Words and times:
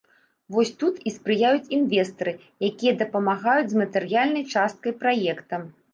Вось 0.53 0.71
тут 0.83 0.95
і 1.09 1.13
спрыяюць 1.17 1.71
інвестары, 1.77 2.33
якія 2.69 2.93
дапамагаюць 3.03 3.69
з 3.75 3.83
матэрыяльнай 3.83 4.43
частка 4.55 4.99
праекта. 5.05 5.63